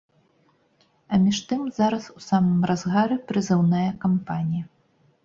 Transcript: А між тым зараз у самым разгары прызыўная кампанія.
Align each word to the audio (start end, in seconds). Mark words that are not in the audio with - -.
А 1.13 1.19
між 1.25 1.41
тым 1.51 1.61
зараз 1.79 2.07
у 2.19 2.23
самым 2.29 2.63
разгары 2.71 3.19
прызыўная 3.33 3.85
кампанія. 4.07 4.65